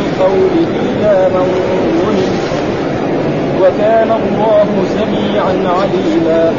[0.00, 1.46] القول إلا من
[2.00, 2.34] ظلم.
[3.62, 6.52] وكان الله سميعا عليما.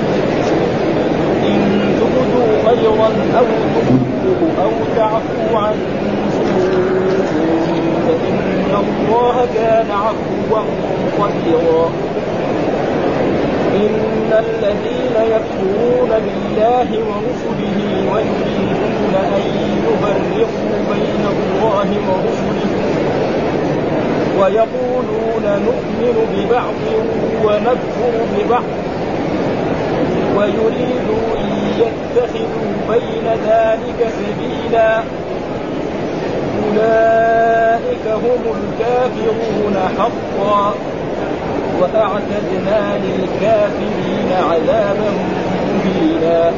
[1.43, 1.59] إن
[1.99, 3.09] تبدوا خيرا
[3.39, 3.45] أو
[3.75, 5.75] تخفوه أو تعفوا عن
[8.07, 10.61] فإن الله كان عفوا
[11.19, 11.89] قديرا.
[13.75, 17.79] إن الذين يكفرون بالله ورسله
[18.13, 19.43] ويريدون أن
[20.33, 23.14] يفرقوا بين الله ورسله
[24.39, 26.73] ويقولون نؤمن ببعض
[27.45, 28.63] ونكفر ببعض
[30.37, 31.49] ويريدوا أن
[31.79, 34.91] يتخذوا بين ذلك سبيلا.
[36.63, 40.73] أولئك هم الكافرون حقا.
[41.81, 45.11] وأعتدنا للكافرين عذابا
[45.73, 46.51] مهينا.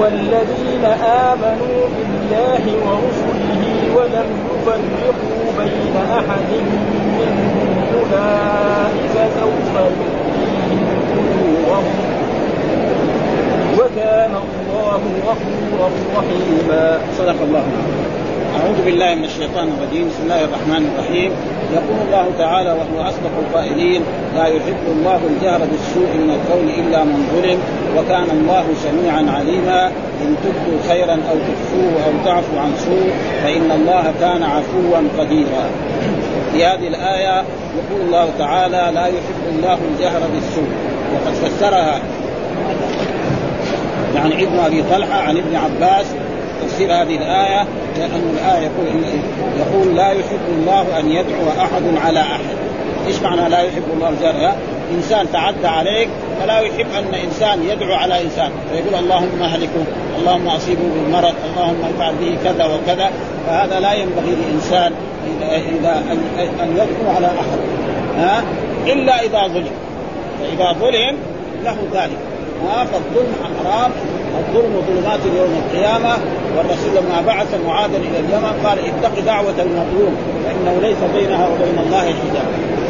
[0.00, 3.62] والذين آمنوا بالله ورسله
[3.96, 6.50] ولم يفرقوا بين أحد
[7.18, 10.94] منهم أولئك سوف يؤتيهم
[13.78, 16.84] وكان الله غفورا رحيما.
[17.18, 17.64] صدق الله
[18.58, 20.08] أعوذ بالله من الشيطان الرجيم.
[20.08, 21.30] بسم الله الرحمن الرحيم.
[21.72, 24.02] يقول الله تعالى وهو أصدق القائلين
[24.38, 27.58] لا يحب الله الجهر بالسوء من القول إلا من ظلم
[27.96, 29.86] وكان الله سميعا عليما.
[30.22, 33.10] إن تبدوا خيرا أو تخفوه أو تعفوا عن سوء
[33.42, 35.64] فإن الله كان عفوا قديرا.
[36.52, 37.44] في هذه الآية
[37.78, 40.70] يقول الله تعالى لا يحب الله الجهر بالسوء
[41.14, 42.00] وقد فسرها
[44.14, 46.06] يعني ابن أبي طلحة عن ابن عباس.
[46.62, 47.66] تفسير هذه الآية
[47.98, 49.02] لأن الآية يقول
[49.58, 52.57] يقول لا يحب الله أن يدعو أحد على أحد
[53.08, 54.54] إيش معنى لا يحب الله الجار
[54.96, 56.08] إنسان تعدى عليك
[56.40, 58.50] فلا يحب أن إنسان يدعو على إنسان.
[58.70, 59.84] فيقول اللهم أهلكه
[60.18, 63.10] اللهم أصيبه بالمرض اللهم افعل به كذا وكذا.
[63.46, 64.92] فهذا لا ينبغي لإنسان
[65.52, 66.02] اذا
[66.62, 67.58] أن يدعو على أحد.
[68.18, 68.44] ها؟
[68.86, 69.70] إلا إذا ظلم.
[70.40, 71.16] فإذا ظلم
[71.64, 72.18] له ذلك.
[72.66, 73.90] ها فالظلم حرام
[74.38, 76.16] الظلم ظلمات يوم القيامة.
[76.56, 82.00] والرسول لما بعث معاذا إلى اليمن قال اتق دعوة المظلوم فإنه ليس بينها وبين الله
[82.00, 82.48] حجاب.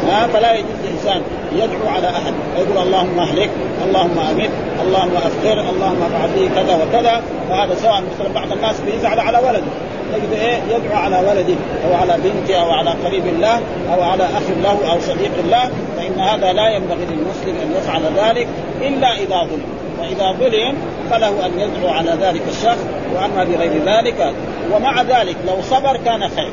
[0.09, 1.21] ها فلا يجوز الإنسان
[1.55, 3.49] يدعو على أحد يقول اللهم أهلك
[3.85, 4.49] اللهم أمت
[4.87, 7.21] اللهم افقر اللهم أفعل لي كذا وكذا.
[7.49, 9.71] فهذا سواء مثلا بعض الناس بيزعل على ولده.
[10.13, 11.55] تجد إيه؟ يدعو على ولده
[11.85, 13.61] أو على بنته أو على قريب الله
[13.93, 18.47] أو على أخ له أو صديق له فإن هذا لا ينبغي للمسلم أن يفعل ذلك
[18.81, 19.63] إلا إذا ظلم.
[19.99, 20.75] فاذا ظلم
[21.11, 24.33] فله أن يدعو على ذلك الشخص وأما بغير ذلك
[24.73, 26.51] ومع ذلك لو صبر كان خير.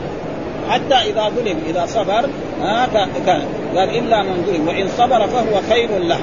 [0.70, 2.28] حتى إذا ظلم إذا صبر
[2.92, 3.08] كان
[3.74, 6.18] قال إلا من ظلم وإن صبر فهو خير له.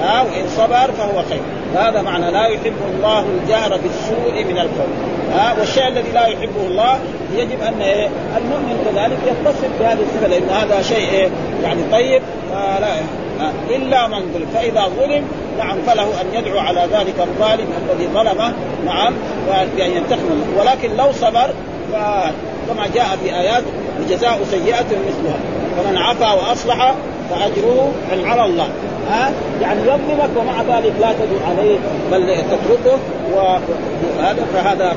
[0.00, 1.42] وإن صبر فهو خير.
[1.74, 5.13] هذا معنى لا يحب الله الجهر بالسوء من القول.
[5.32, 6.98] ها والشيء الذي لا يحبه الله
[7.36, 11.28] يجب أن إيه المؤمن كذلك يتصف بهذه الصفة لأن هذا شيء إيه
[11.62, 12.94] يعني طيب فلا
[13.70, 14.46] إلا من ظلم.
[14.54, 15.24] فإذا ظلم
[15.58, 18.52] نعم فله أن يدعو على ذلك الظالم الذي ظلمه
[18.84, 19.14] نعم
[19.76, 21.50] بان ينتقم ولكن لو صبر
[22.68, 23.62] كما جاء في آيات
[24.00, 25.38] وجزاء سيئة مثلها.
[25.76, 26.94] فمن عفا وأصلح
[27.30, 27.92] فأجره
[28.24, 28.68] على الله.
[29.10, 29.32] ها؟
[29.62, 31.78] يعني يظلمك ومع ذلك لا تدعو عليه
[32.12, 32.98] بل تتركه
[33.34, 34.96] وهذا فهذا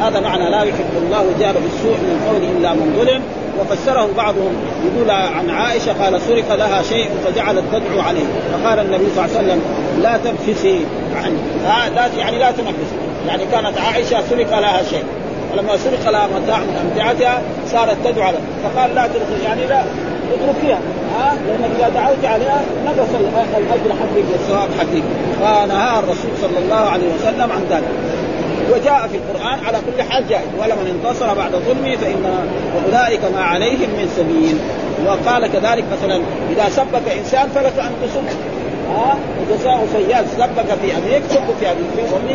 [0.00, 3.22] هذا معنى لا يحب الله جار بالسوء من قول إلا من ظلم.
[3.60, 4.52] وفسره بعضهم
[4.86, 8.24] يقول عن عائشة قال سرق لها شيء فجعلت تدعو عليه.
[8.52, 9.62] فقال النبي صلى الله عليه وسلم
[10.02, 10.80] لا تنفسي
[11.16, 12.96] عن آه لا يعني لا تنفسي.
[13.28, 15.04] يعني كانت عائشة سرق لها شيء.
[15.52, 17.42] ولما سرق لها متاع من أمتعتها
[17.72, 18.38] صارت تدعو عليه.
[18.64, 19.82] فقال لا تدخل يعني لا
[20.34, 20.78] اتركيها
[21.18, 23.08] ها؟ لأنك إذا دعوت عليها نقص
[23.56, 25.02] الأجر حقك والثواب حقك.
[25.40, 27.88] فنهى الرسول صلى الله عليه وسلم عن ذلك.
[28.72, 30.48] وجاء في القرآن على كل حال جائز.
[30.58, 32.48] ولمن انتصر بعد ظلمه فإن
[32.84, 34.58] أولئك ما عليهم من سبيل.
[35.06, 38.24] وقال كذلك مثلا إذا سبك إنسان فلك أن تسب
[38.90, 40.24] ها؟ وجزاء سيئات.
[40.38, 42.34] سبك في أبيك سب في أبيك في امي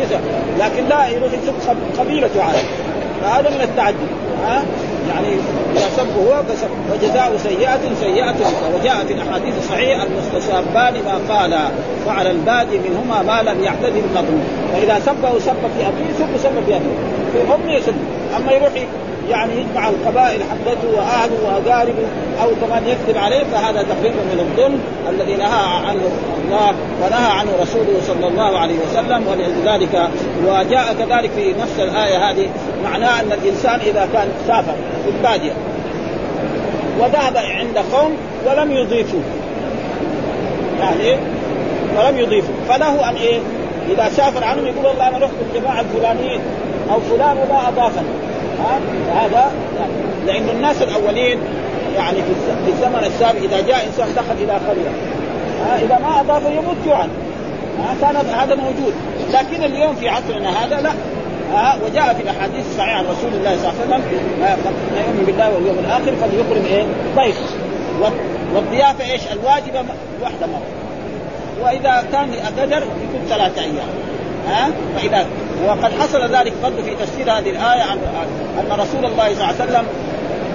[0.58, 2.64] لكن لا يروح يسب قبيلته عليه
[3.22, 3.96] فهذا من التعدي.
[4.46, 4.62] ها؟
[5.08, 5.28] يعني
[5.76, 8.34] إذا سب هو فسب وجزاء سيئة سيئة
[8.74, 11.58] وجاء في الأحاديث الصحيحة المستسابان ما قال
[12.06, 16.76] وعلى البادي منهما ما لم يعتدي المظلوم فإذا سبه سب في أبيه سب سب في
[16.76, 16.96] أبيه.
[17.32, 17.94] في امه يسب.
[18.36, 18.72] أما يروح
[19.30, 22.06] يعني يجمع القبائل حقته وأهله وأقاربه
[22.42, 24.80] أو كمان يكذب عليه فهذا تقريبا من الظلم
[25.10, 26.10] الذي نهى عنه
[26.44, 30.08] الله ونهى عنه رسوله صلى الله عليه وسلم ولذلك
[30.46, 32.48] وجاء كذلك في نفس الآية هذه
[32.84, 34.74] معناه أن الإنسان إذا كان سافر
[35.04, 35.52] في البادية
[37.00, 39.20] وذهب عند قوم ولم يضيفوا.
[40.80, 41.16] يعني
[41.98, 42.54] ولم يضيفوا.
[42.68, 43.38] فله أن إيه؟
[43.90, 46.40] إذا سافر عنهم يقول والله أنا رحت الجماعة الفلانيين
[46.92, 48.08] أو فلان وما أضافني.
[48.58, 48.80] ها؟
[49.14, 49.52] هذا
[50.26, 51.38] لأن الناس الأولين
[51.96, 52.18] يعني
[52.64, 54.90] في الزمن السابق إذا جاء إنسان دخل إلى قرية
[55.82, 57.08] إذا ما أضافه يموت جوعا.
[58.00, 58.94] كان هذا موجود.
[59.32, 60.90] لكن اليوم في عصرنا هذا لا.
[61.52, 64.00] ها وجاء في الأحاديث الصحيحة عن رسول الله صلى الله عليه وسلم
[64.90, 66.84] من يؤمن بالله واليوم الآخر فليكرم إيه؟
[67.16, 67.40] ضيف.
[68.54, 70.68] والضيافة إيش؟ الواجبة واحدة مرة.
[71.62, 73.88] وإذا كان قدر يكون ثلاثة أيام.
[74.48, 75.26] ها فإذا
[75.66, 77.98] وقد حصل ذلك برضه في تفسير هذه الآية عن
[78.58, 79.86] أن رسول الله صلى الله عليه وسلم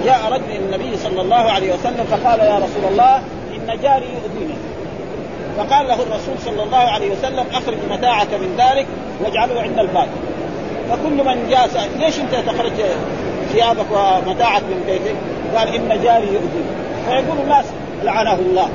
[0.04, 3.16] جاء رجل النبي صلى الله عليه وسلم فقال يا رسول الله
[3.54, 4.54] إن جاري يؤذيني.
[5.60, 8.86] فقال له الرسول صلى الله عليه وسلم أخرج متاعك من ذلك
[9.24, 10.08] واجعله عند الباب.
[10.90, 12.72] فكل من جاء سأل ليش أنت تخرج
[13.52, 15.14] ثيابك ومتاعك من بيتك؟
[15.56, 16.64] قال إن جاري يؤذي.
[17.06, 17.64] فيقول الناس
[18.04, 18.68] لعنه الله.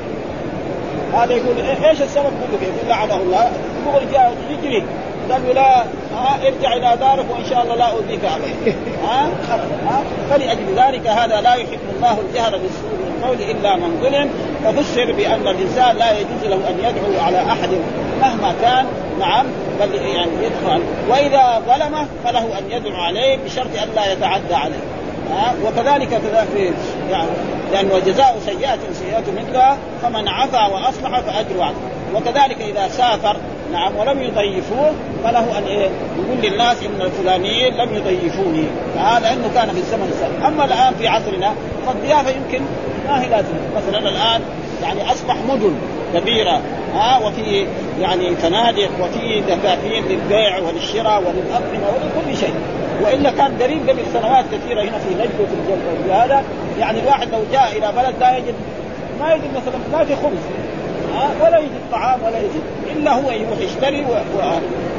[1.13, 1.55] هذا يقول
[1.85, 3.51] إيش السبب؟ يقول لعنه الله.
[3.87, 4.83] يقول جاء يجري.
[5.31, 5.83] قال له لا
[6.15, 8.75] ها ارجع إلى دارك وإن شاء الله لا اؤذيك ابدا
[9.07, 9.29] ها؟
[9.87, 14.29] ها؟ فلأجل ذلك هذا لا يحب الله الجهر بالسوء من القول إلا من ظلم
[14.63, 17.69] فبشر بأن الإنسان لا يجوز له أن يدعو على أحد
[18.21, 18.85] مهما كان.
[19.19, 19.45] نعم
[19.79, 24.79] بل يعني يدخل وإذا ظلمه فله أن يدعو عليه بشرط أن لا يتعدى عليه.
[25.31, 26.09] ها؟ وكذلك
[26.53, 26.71] في
[27.11, 27.29] يعني
[27.71, 31.75] لأنه جزاء سيئة سيئة مثلها فمن عفا وأصلح فأجر عنه
[32.15, 33.37] وكذلك إذا سافر
[33.71, 34.91] نعم ولم يضيفوه
[35.23, 38.63] فله أن إيه؟ يقول للناس إن الفلانيين لم يضيفوني.
[38.97, 40.45] هذا لأنه كان في الزمن السابق.
[40.45, 41.53] أما الآن في عصرنا
[41.85, 42.61] فالضيافة يمكن
[43.07, 43.59] ما هي لازمة.
[43.75, 44.41] مثلا الآن
[44.83, 45.75] يعني أصبح مدن
[46.13, 46.61] كبيرة
[46.95, 47.67] ها؟ وفي
[48.01, 52.55] يعني فنادق وفي دفاتين للبيع وللشراء وللأطعمة ولكل شيء.
[53.01, 56.11] وإلا كان قريب قبل سنوات كثيرة هنا في نجد وفي الجبل.
[56.11, 56.43] هذا
[56.79, 58.55] يعني الواحد لو جاء إلى بلد لا يجد
[59.19, 60.37] ما يجد مثلا ما في خبز.
[61.41, 62.61] ولا يجد طعام ولا يجد
[62.95, 64.11] إلا هو يروح يشتري و...
[64.11, 64.41] و...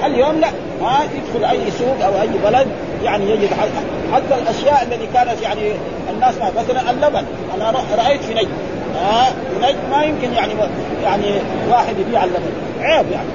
[0.07, 0.49] اليوم لا.
[0.83, 2.67] ما يدخل أي سوق أو أي بلد
[3.05, 3.49] يعني يجد
[4.13, 5.73] حتى الأشياء التي كانت يعني
[6.11, 7.25] الناس ما مثلا اللبن.
[7.55, 8.49] أنا رأيت في نجد.
[8.95, 9.33] ها؟
[9.63, 10.53] نجد ما يمكن يعني
[11.05, 11.25] يعني
[11.71, 12.53] واحد يبيع اللبن.
[12.81, 13.29] عيب يعني.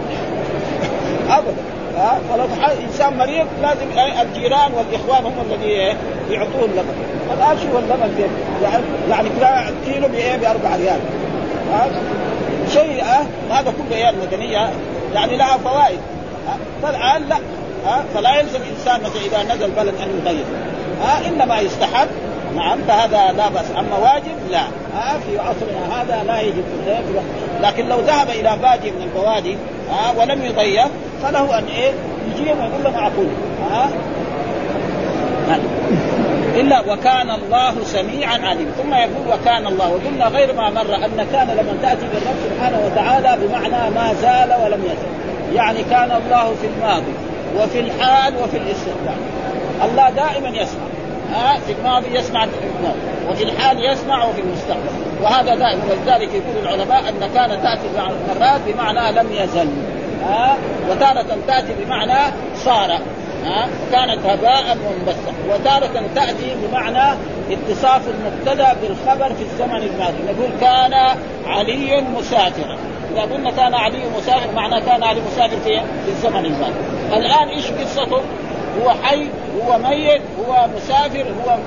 [1.30, 1.54] ابدا.
[2.02, 2.46] ها فلو
[2.88, 3.86] إنسان مريض لازم
[4.22, 5.96] الجيران والإخوان هم الذي
[6.30, 6.94] يعطوه اللبن.
[7.34, 8.30] الآن شوف اللبن؟
[8.62, 9.30] يعني يعني
[9.86, 11.00] كيلو بايه ب 4 ريال.
[12.74, 13.04] شيء
[13.50, 14.70] هذا كله هي المدنيه
[15.14, 16.00] يعني لها فوائد.
[16.84, 17.38] فالآن لا.
[18.14, 20.46] فلا يلزم إنسان مثلا إذا نزل بلد أن يغير.
[21.28, 22.08] إنما يستحب
[22.56, 23.66] نعم فهذا لا بأس.
[23.78, 24.64] أما واجب لا.
[24.96, 26.64] ها في عصرنا هذا لا يجب.
[27.62, 29.58] لكن لو ذهب إلى باديه من البوادي
[29.92, 30.88] ها ولم يضيف
[31.24, 31.92] فله أن إيه
[32.28, 33.28] يجيهم ويقول له معقول
[33.72, 33.90] ها
[36.56, 39.90] إلا وكان الله سميعا عليما ثم يقول وكان الله.
[39.90, 44.84] وقلنا غير ما مر أن كان لما تأتي بالرب سبحانه وتعالى بمعنى ما زال ولم
[44.86, 45.56] يزل.
[45.56, 47.14] يعني كان الله في الماضي
[47.58, 49.18] وفي الحال وفي الاستقبال.
[49.86, 50.91] الله دائما يسمع.
[51.66, 52.48] في الماضي يسمع
[53.30, 54.90] وفي الحال يسمع وفي المستقبل.
[55.22, 57.88] وهذا دائما ولذلك يقول العلماء أن كان تأتي
[58.30, 59.70] مرات بمعنى لم يزل.
[60.24, 60.58] ها؟
[60.90, 62.92] وتارة تأتي بمعنى صار.
[63.46, 67.18] ها؟ كانت هباء منبثا وتارة تأتي بمعنى
[67.52, 70.18] اتصاف المبتدأ بالخبر في الزمن الماضي.
[70.34, 70.94] نقول كان
[71.46, 72.78] علي مسافرا.
[73.14, 76.74] إذا قلنا كان علي مسافر معناه كان علي مسافر في الزمن الماضي.
[77.14, 78.22] الآن إيش قصته؟
[78.82, 81.58] هو حي هو ميت هو مسافر هو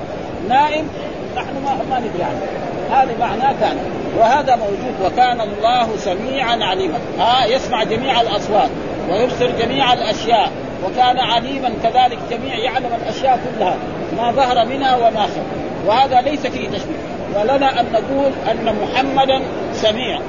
[0.49, 0.87] نائم
[1.35, 2.41] نحن ما ما ندري عنه.
[2.91, 3.77] هذا معناه كان.
[4.17, 6.99] وهذا موجود وكان الله سميعا عليما.
[7.19, 8.69] ها يسمع جميع الأصوات
[9.09, 10.51] ويبصر جميع الأشياء
[10.85, 13.75] وكان عليما كذلك جميع يعلم الأشياء كلها
[14.17, 15.41] ما ظهر منها وما خفي
[15.87, 16.95] وهذا ليس فيه تشبيه.
[17.35, 19.41] ولنا أن نقول أن محمدا
[19.73, 20.19] سميع.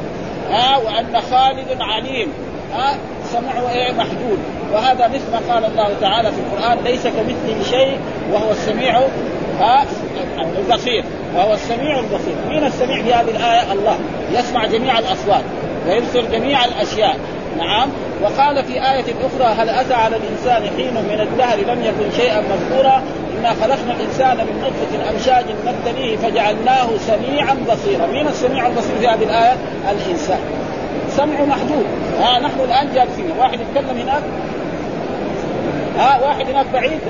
[0.51, 2.29] ها وأن خالد عليم.
[2.75, 2.97] ها
[3.33, 4.39] سمعه إيه محدود
[4.73, 7.99] وهذا مثل ما قال الله تعالى في القرآن ليس كمثله شيء
[8.33, 9.01] وهو السميع
[10.59, 11.05] البصير.
[11.37, 12.35] وهو السميع البصير.
[12.49, 13.97] مين السميع في هذه الآية؟ الله.
[14.33, 15.43] يسمع جميع الأصوات
[15.89, 17.17] ويبصر جميع الأشياء.
[17.59, 17.89] نعم.
[18.23, 23.03] وقال في آية أخرى هل أتى على الإنسان حين من الدهر لم يكن شيئا مذكورا؟
[23.39, 28.07] إنا خلقنا الإنسان من نطفة أمشاج نبتليه فجعلناه سميعا بصيرا.
[28.07, 29.57] مين السميع البصير في هذه الآية؟
[29.91, 30.39] الإنسان.
[31.17, 31.87] سمعه محدود.
[32.21, 33.31] ها نحن الآن جالسين.
[33.39, 34.23] واحد يتكلم هناك.
[35.99, 37.01] ها واحد هناك بعيد.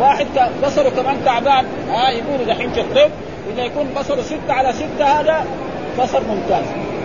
[0.00, 0.26] واحد
[0.64, 1.64] بصره كمان تعبان.
[1.88, 3.10] ها يقولوا دحين في الطب
[3.54, 5.44] إذا يكون بصره ستة على ستة هذا
[5.98, 6.64] بصر ممتاز.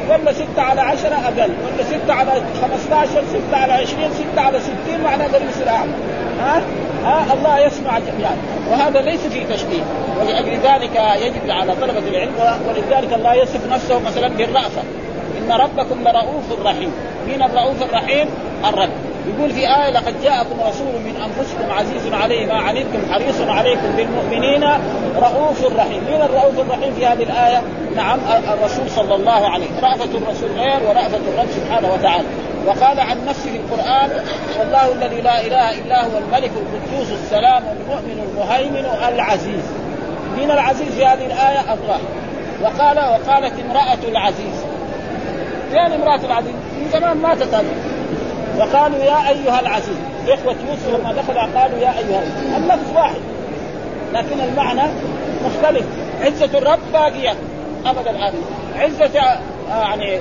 [0.10, 1.52] ولا ستة على عشرة أقل.
[1.66, 5.94] ولا ستة على 15 ستة على 20 ستة على 60 معناه قريب يصير أعمى
[6.42, 6.62] ها؟
[7.06, 8.36] ها الله يسمع جميعا.
[8.72, 9.84] وهذا ليس فيه تشبيه
[10.20, 12.34] ولأجل ذلك يجب على طلبة العلم
[12.68, 14.82] ولذلك الله يصف نفسه مثلا بالرأفة.
[15.48, 16.92] إن ربكم لرؤوف رحيم.
[17.28, 18.28] مين الرؤوف الرحيم؟
[18.70, 18.90] الرب.
[19.28, 24.64] يقول في آية لقد جاءكم رسول من أنفسكم عزيز عليه ما عنتم حريص عليكم بالمؤمنين
[25.16, 26.04] رؤوف رحيم.
[26.04, 27.62] من الرؤوف الرحيم في هذه الآية؟
[27.96, 28.20] نعم
[28.54, 32.28] الرسول صلى الله عليه رأفة الرسول غير ورأفة الرب سبحانه وتعالى.
[32.66, 34.10] وقال عن نفسه في القرآن
[34.60, 39.64] والله الذي لا إله إلا هو الملك القدوس السلام المؤمن المهيمن العزيز.
[40.38, 42.00] من العزيز في هذه الآية؟ الله.
[42.64, 44.67] وقال وقالت امرأة العزيز.
[45.72, 47.66] فين امرأة العزيز؟ من زمان ماتت هذه.
[48.58, 49.98] وقالوا يا أيها العزيز
[50.28, 52.54] إخوة يوسف لما دخل قالوا يا أيها العزيز.
[52.58, 53.22] اللفظ واحد.
[54.14, 54.92] لكن المعنى
[55.46, 55.86] مختلف.
[56.22, 57.34] عزة الرب باقية.
[57.86, 58.34] أبدا الآن
[58.76, 60.20] عزة آه، يعني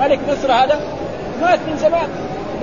[0.00, 0.80] ملك مصر هذا
[1.40, 2.08] مات من زمان.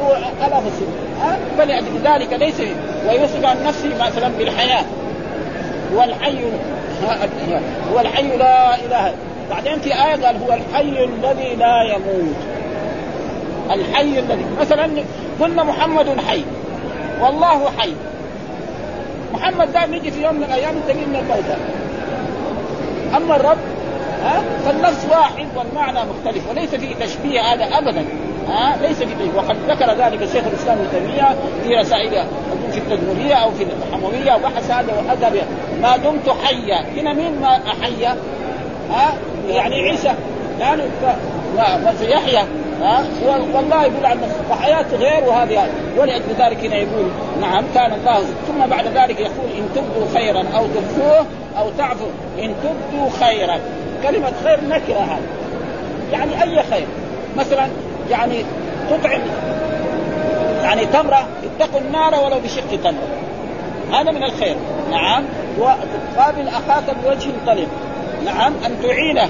[0.01, 2.61] هو ألاف السنين ها؟ فلأجل ذلك ليس
[3.09, 4.83] ويوصف عن نفسه مثلا بالحياة.
[5.95, 6.43] هو الحي
[7.93, 9.13] هو الحي لا إله
[9.51, 12.35] بعدين في آية قال هو الحي الذي لا يموت.
[13.71, 14.89] الحي الذي مثلا
[15.41, 16.43] قلنا محمد حي
[17.21, 17.93] والله حي.
[19.33, 21.57] محمد ده يجي في يوم من الأيام تجي من الموتى
[23.17, 23.57] أما الرب
[24.23, 28.05] ها فالنفس واحد والمعنى مختلف وليس فيه تشبيه هذا ابدا
[28.49, 29.37] ها ليس في تشبيه.
[29.37, 32.25] وقد ذكر ذلك الشيخ الإسلام ابن تيمية في رسائله
[32.71, 35.33] في التدمرية أو في الحمويه وبحث هذا واذهب
[35.81, 36.81] ما دمت حيا.
[36.97, 38.17] هنا مين ما حيا؟
[38.91, 39.13] ها؟
[39.49, 40.11] يعني عيسى.
[40.59, 40.83] يعني
[42.01, 42.43] يحيى
[42.81, 43.03] ها؟
[43.55, 45.69] والله يقول عن نفسه فحياته غير وهذه.
[45.97, 50.65] ولأجل ذلك هنا يقول نعم كان الله ثم بعد ذلك يقول إن تبدوا خيرا أو
[50.67, 51.25] تخفوه
[51.57, 52.07] أو تعفوا
[52.39, 53.59] إن تبدوا خيرا.
[54.03, 55.23] كلمة خير نكرة هذه.
[56.11, 56.87] يعني أي خير؟
[57.37, 57.67] مثلا
[58.09, 58.43] يعني
[58.89, 59.21] تطعم
[60.63, 63.07] يعني تمرة اتقوا النار ولو بشق تمرة
[63.91, 64.55] هذا من الخير.
[64.91, 65.23] نعم.
[65.59, 67.67] وتقابل أخاك بوجه طلب.
[68.25, 69.29] نعم أن تعينه.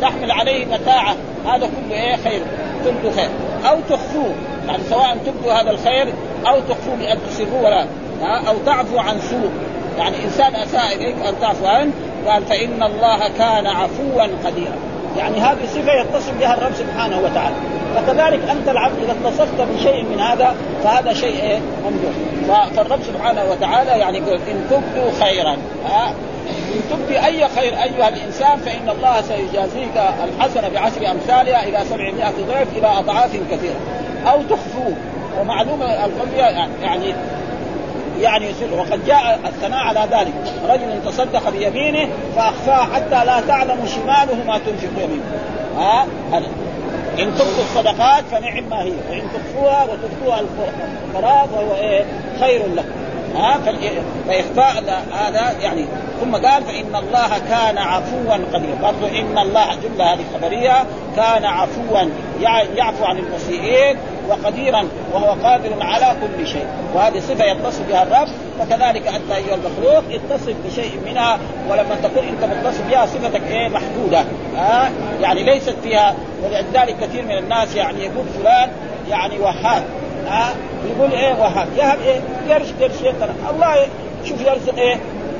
[0.00, 1.16] تحمل عليه متاعه.
[1.46, 2.42] هذا كله إيه؟ خير.
[2.84, 3.28] تبدو خير.
[3.68, 4.34] أو تخفوه.
[4.66, 6.08] يعني سواء تبدوا هذا الخير
[6.46, 7.86] أو تخفوه بأن تسروه ولا
[8.48, 9.50] أو تعفو عن سوء.
[9.98, 11.92] يعني إنسان أساء إليك أن تعفو عنه
[12.26, 14.76] قال فإن الله كان عفوا قديرا.
[15.18, 17.54] يعني هذه صفة يتصف بها الرب سبحانه وتعالى.
[17.96, 23.90] فكذلك أنت العبد إذا اتصفت بشيء من هذا فهذا شيء إيه؟ ممدوح فالرب سبحانه وتعالى
[23.90, 25.56] يعني يقول إن تبدوا خيرا
[26.72, 32.66] إن تبدي أي خير أيها الإنسان فإن الله سيجازيك الحسنة بعشر أمثالها إلى سبعمائة ضعف
[32.76, 33.76] إلى أضعاف كثيرة.
[34.26, 34.94] أو تخفوه.
[35.40, 36.42] ومعلومة الخفيه
[36.82, 37.14] يعني
[38.20, 40.34] يعني يصير وقد جاء الثناء على ذلك.
[40.68, 45.22] رجل تصدق بيمينه فاخفاها حتى لا تعلم شماله ما تنفق يمينه.
[45.78, 46.46] ها؟ هذا.
[47.18, 48.92] إن تبدوا الصدقات فنعم ما هي.
[49.10, 52.04] وإن تخفوها وتخفوها الفراغ فهو إيه؟
[52.40, 53.01] خير لكم.
[53.36, 53.58] ها
[54.28, 55.86] فإخفاء هذا يعني
[56.20, 58.74] ثم قال فإن الله كان عفوا قديرا.
[58.82, 60.84] برضو إن الله جملة هذه خبرية
[61.16, 62.08] كان عفوا
[62.76, 63.96] يعفو عن المسيئين
[64.28, 66.66] وقديرا وهو قادر على كل شيء.
[66.94, 72.44] وهذه صفة يتصف بها الرب فكذلك أنت أيها المخلوق اتصف بشيء منها ولما تكون أنت
[72.44, 74.24] متصف بها صفتك إيه؟ محدودة.
[74.56, 78.70] ها؟ يعني ليست فيها ولذلك كثير من الناس يعني يقول فلان
[79.10, 79.84] يعني وهاب.
[80.28, 80.54] ها؟
[80.90, 82.20] يقول إيه وهاب يهب إيه؟
[82.54, 83.14] قرش قرشين
[83.50, 83.86] الله
[84.24, 84.96] شوف يرزق إيه؟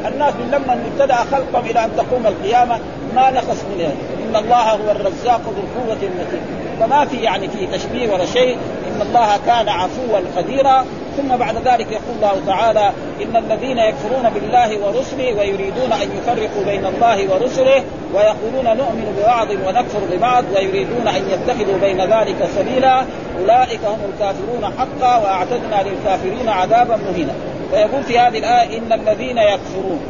[0.08, 2.78] الناس من لما ابتدأ خلقهم إلى أن تقوم القيامة
[3.14, 3.94] ما نقص من إيه؟
[4.28, 6.42] إن الله هو الرزاق ذو القوة المتين.
[6.80, 8.56] فما في يعني في تشبيه ولا شيء.
[8.88, 10.86] إن الله كان عفوا قديرا.
[11.16, 12.92] ثم بعد ذلك يقول الله تعالى
[13.22, 20.00] إن الذين يكفرون بالله ورسله ويريدون أن يفرقوا بين الله ورسله ويقولون نؤمن ببعض ونكفر
[20.12, 23.04] ببعض ويريدون أن يتخذوا بين ذلك سبيلا
[23.40, 27.32] أولئك هم الكافرون حقا وأعتدنا للكافرين عذابا مهينا.
[27.70, 30.00] فيقول في هذه الآية إن الذين يكفرون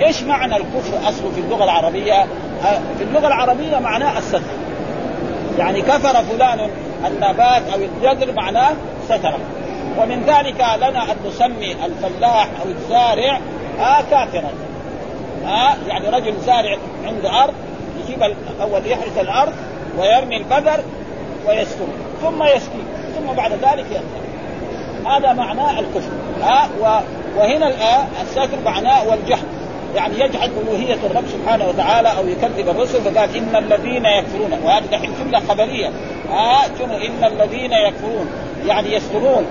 [0.00, 2.26] إيش معنى الكفر اصله في اللغة العربية؟
[2.98, 4.40] في اللغة العربية معناه الستر.
[5.58, 6.70] يعني كفر فلان
[7.06, 8.70] النبات أو الجذر معناه
[9.04, 9.38] سترة.
[9.98, 13.40] ومن ذلك لنا أن نسمي الفلاح أو الزارع
[13.80, 14.50] آه كافرا.
[15.46, 17.54] آه يعني رجل زارع عنده أرض
[18.04, 18.22] يجيب
[18.60, 19.52] اول يحرث الأرض
[19.98, 20.80] ويرمي البذر
[21.48, 21.86] ويسكن
[22.22, 22.82] ثم يسقي
[23.16, 24.30] ثم بعد ذلك يقتل
[25.06, 26.10] هذا معناه الكفر.
[26.42, 27.02] ها آه
[27.36, 29.46] وهنا الآن الستر معناه والجهل.
[29.96, 35.10] يعني يجحد ألوهية الرب سبحانه وتعالى أو يكذب الرسل فقال إن الذين يكفرون وهذه دحين
[35.24, 35.90] جملة خبرية.
[36.30, 36.66] آه
[37.06, 38.28] إن الذين يكفرون
[38.66, 39.46] يعني يسترون.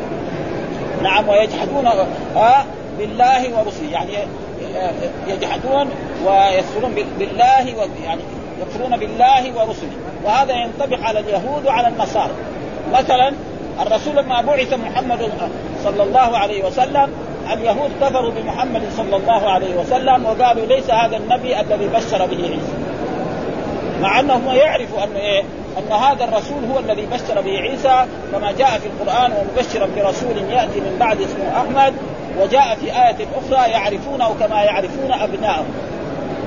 [1.04, 1.88] نعم ويجحدون
[2.36, 2.64] آه
[3.00, 3.92] بالله ورسله.
[3.92, 4.12] يعني
[4.78, 4.92] آه،
[5.28, 5.90] يجحدون
[6.26, 7.68] ويكفرون بالله
[8.06, 8.22] يعني
[8.62, 9.98] يكفرون بالله ورسله.
[10.24, 12.32] وهذا ينطبق على اليهود وعلى النصارى.
[12.94, 13.34] مثلا
[13.82, 15.32] الرسول لما بعث محمد
[15.84, 17.10] صلى الله عليه وسلم
[17.54, 22.74] اليهود كفروا بمحمد صلى الله عليه وسلم وقالوا ليس هذا النبي الذي بشر به عيسى.
[24.02, 25.44] مع انهم يعرفوا انه إيه؟
[25.78, 30.80] أن هذا الرسول هو الذي بشر به عيسى كما جاء في القرآن ومبشرا برسول يأتي
[30.80, 31.94] من بعد اسمه أحمد
[32.40, 35.74] وجاء في آية أخرى يعرفونه كما يعرفون أبنائهم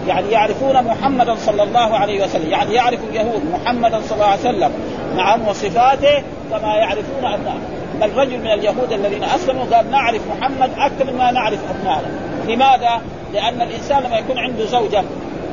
[0.08, 4.72] يعني يعرفون محمدا صلى الله عليه وسلم يعني يعرف اليهود محمدا صلى الله عليه وسلم
[5.16, 7.62] نعم وصفاته كما يعرفون أبنائهم
[8.00, 12.08] بل رجل من اليهود الذين أسلموا قال نعرف محمد أكثر مما نعرف أبنائنا
[12.48, 13.00] لماذا؟
[13.32, 15.02] لأن الإنسان لما يكون عنده زوجة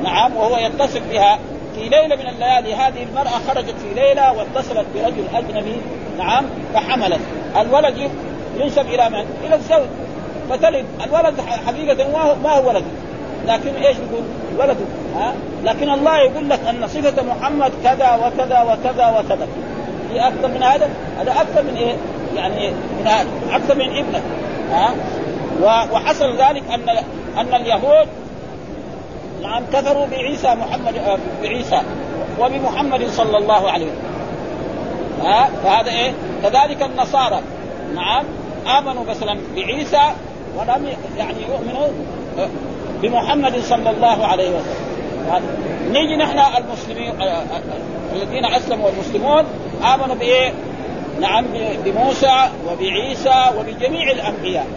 [0.04, 1.40] نعم وهو يتصل بها
[1.80, 5.76] في ليلة من الليالي هذه المرأة خرجت في ليلة واتصلت برجل أجنبي
[6.18, 7.20] نعم فحملت.
[7.58, 8.10] الولد
[8.58, 9.88] ينسب إلى من؟ إلى الزوج.
[10.50, 10.86] فتلد.
[11.06, 12.08] الولد حقيقة
[12.44, 12.84] ما هو ولد.
[13.48, 14.24] لكن إيش يقول؟
[14.58, 15.34] ولده؟ ها؟
[15.64, 19.48] لكن الله يقول لك أن صفة محمد كذا وكذا وكذا وكذا.
[20.12, 21.96] في أكثر من هذا؟ هذا أكثر من إيه؟
[22.36, 22.70] يعني
[23.00, 23.28] من هذا.
[23.52, 24.24] أكثر من ابنك.
[24.72, 24.94] ها؟
[25.94, 26.90] وحصل ذلك ان
[27.38, 28.08] أن اليهود
[29.42, 31.82] نعم كفروا بعيسى محمد آه، بعيسى
[32.40, 34.20] وبمحمد صلى الله عليه وسلم.
[35.24, 36.12] ها فهذا إيه؟
[36.44, 37.42] كذلك النصارى.
[37.96, 38.24] نعم
[38.78, 40.02] آمنوا مثلا بعيسى
[40.58, 41.88] ولم يعني يؤمنوا
[42.40, 42.50] آه،
[43.02, 45.42] بمحمد صلى الله عليه وسلم.
[45.92, 47.44] نيجي نحن المسلمين آه،
[48.16, 49.44] الذين أسلموا المسلمون
[49.94, 50.54] آمنوا بإيه؟
[51.22, 51.46] نعم
[51.86, 54.68] بموسى وبعيسى وبجميع الأنبياء.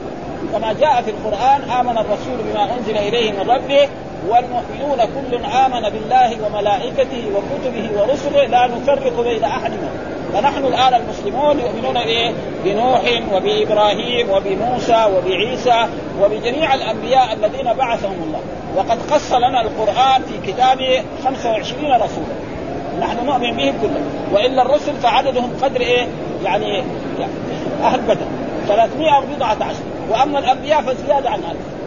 [0.52, 3.88] كما جاء في القرآن آمن الرسول بما أنزل إليه من ربه
[4.28, 10.12] والمؤمنون كل آمن بالله وملائكته وكتبه ورسله لا نفرق بين أحد منهم.
[10.32, 12.32] فنحن الآن المسلمون يؤمنون بإيه؟
[12.64, 13.02] بنوح
[13.32, 15.86] وبإبراهيم وبموسى وبعيسى
[16.22, 18.40] وبجميع الأنبياء الذين بعثهم الله.
[18.76, 22.34] وقد قص لنا القرآن في كتابه 25 رسولا.
[23.00, 24.04] نحن نؤمن بهم كلهم.
[24.32, 26.06] وإلا الرسل فعددهم قدر إيه؟
[26.44, 26.84] يعني,
[27.18, 27.32] يعني
[27.82, 28.26] أهل بدر.
[28.68, 29.82] 300 أو بضعة عشر.
[30.10, 31.81] وأما الأنبياء فزيادة عن ألف.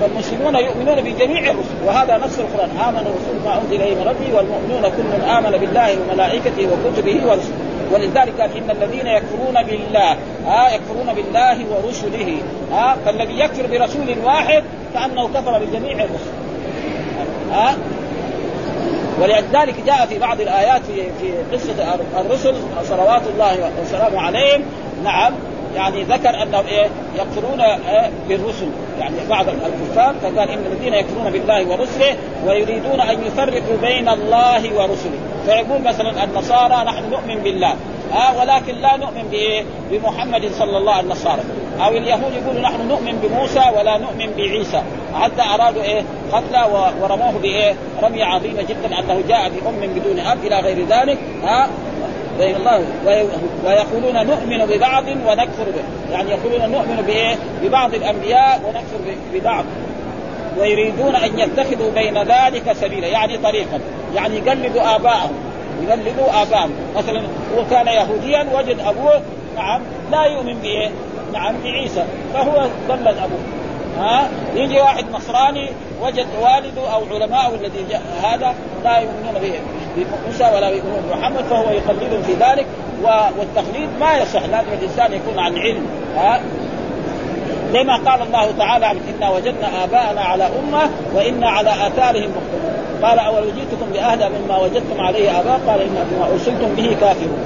[0.00, 2.70] فالمسلمون يؤمنون بجميع الرسل وهذا نص القرآن.
[2.88, 7.58] آمن الرسول ما أنزل إليه من ربي والمؤمنون كل آمن بالله وملائكته وكتبه ورسله
[7.92, 14.64] ولذلك قال إن الذين يكفرون بالله ها يكفرون بالله ورسله ها فالذي يكفر برسول واحد
[14.94, 16.32] كأنه كفر بجميع الرسل.
[17.52, 17.76] ها
[19.20, 22.54] ولذلك جاء في بعض الآيات في في قصة الرسل
[22.84, 24.62] صلوات الله وسلامه عليهم.
[25.04, 25.32] نعم.
[25.74, 28.68] يعني ذكر أنهم إيه يكفرون إيه بالرسل
[29.00, 35.18] يعني بعض الكفار فقال إن الذين يكفرون بالله ورسله ويريدون أن يفرقوا بين الله ورسله
[35.46, 37.74] فيقول مثلا النصارى نحن نؤمن بالله
[38.14, 41.40] آه ولكن لا نؤمن بإيه؟ بمحمد صلى الله عليه النصارى
[41.80, 44.82] أو اليهود يقولوا نحن نؤمن بموسى ولا نؤمن بعيسى
[45.14, 46.02] حتى أرادوا إيه؟
[46.32, 51.64] قتله ورموه بإيه؟ رمية عظيمة جدا أنه جاء بأم بدون أب إلى غير ذلك ها
[51.64, 51.68] آه
[52.40, 52.84] الله.
[53.64, 56.12] ويقولون نؤمن ببعض ونكفر به.
[56.12, 59.64] يعني يقولون نؤمن بإيه؟ ببعض الأنبياء ونكفر ببعض.
[60.58, 63.06] ويريدون أن يتخذوا بين ذلك سبيلا.
[63.06, 63.80] يعني طريقا.
[64.14, 65.34] يعني يقلدوا ابائهم
[65.82, 67.20] يقلدوا ابائهم مثلا
[67.56, 69.22] هو كان يهوديا وجد أبوه
[69.56, 69.80] نعم
[70.12, 70.90] لا يؤمن بإيه؟
[71.32, 72.04] نعم بعيسى.
[72.34, 73.58] فهو قلد ابوه
[73.98, 75.70] ها؟ يجي واحد نصراني
[76.02, 77.84] وجد والده أو علماء الذي
[78.22, 79.34] هذا لا يؤمنون
[80.04, 82.66] بموسى ولا يؤمنون بمحمد فهو يقلدهم في ذلك
[83.38, 85.86] والتقليد ما يصح لازم الإنسان يكون عن علم.
[86.16, 86.40] ها؟
[87.74, 93.02] لما قال الله تعالى إنا وجدنا آباءنا على أمة وإنا على آثارهم مقتدون.
[93.02, 97.38] قال أول جئتكم باهدى مما وجدتم عليه آباء؟ قال إن بما أرسلتم به كافرون.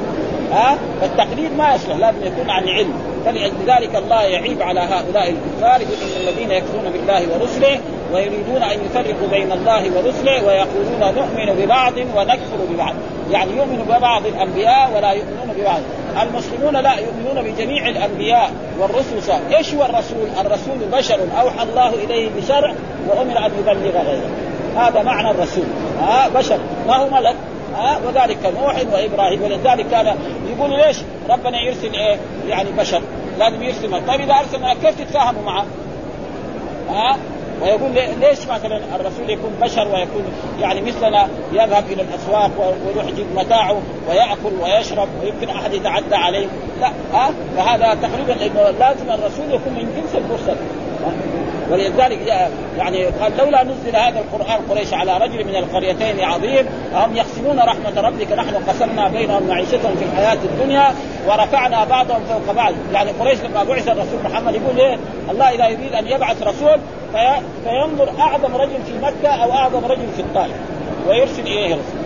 [0.53, 2.95] ها؟ فالتقليد ما يصلح لازم يكون عن علم.
[3.25, 7.81] فلذلك الله يعيب على هؤلاء الكفار يقول إن الذين يكفرون بالله ورسله
[8.15, 12.95] ويريدون أن يفرقوا بين الله ورسله ويقولون نؤمن ببعض ونكفر ببعض.
[13.31, 15.81] يعني يؤمن ببعض الأنبياء ولا يؤمنون ببعض.
[16.23, 22.75] المسلمون لا يؤمنون بجميع الأنبياء والرسل إيش هو الرسول؟ الرسول بشر أوحى الله إليه بشرع
[23.09, 24.31] وأمر أن يبلغ غيره.
[24.77, 25.65] هذا معنى الرسول.
[26.01, 26.59] ها بشر.
[26.89, 27.35] ما هو ملك؟
[27.77, 29.43] ها وذلك نوح وإبراهيم.
[29.43, 30.17] ولذلك كان
[30.57, 30.97] يقول ليش
[31.31, 32.17] ربنا يرسل إيه؟
[32.49, 33.03] يعني بشر.
[33.39, 35.65] لازم يرسل طيب إذا أرسل كيف تتفاهموا معه؟
[36.91, 37.17] ها
[37.63, 40.25] ويقول ليش مثلا الرسول يكون بشر ويكون
[40.61, 46.47] يعني مثلنا يذهب إلى الأسواق ويروح يجيب متاعه ويأكل ويشرب ويمكن أحد يتعدى عليه؟
[46.81, 48.33] لا ها؟ فهذا تقريبا
[48.79, 50.57] لازم الرسول يكون من جنس المرسل
[51.73, 57.59] ولذلك يعني قال لولا نزل هذا القرآن قريش على رجل من القريتين عظيم هم يقسمون
[57.59, 60.95] رحمة ربك نحن قسمنا بينهم معيشتهم في الحياة الدنيا
[61.27, 62.75] ورفعنا بعضهم فوق بعض.
[62.93, 64.99] يعني قريش لما بعث الرسول محمد يقول إيه؟
[65.31, 66.79] الله إذا يريد أن يبعث رسول
[67.13, 70.57] في فينظر أعظم رجل في مكة أو أعظم رجل في الطائف
[71.09, 72.03] ويرسل إليه رسول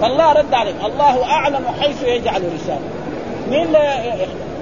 [0.00, 2.80] فالله رد عليه الله أعلم حيث يجعل رساله
[3.50, 4.14] مين لا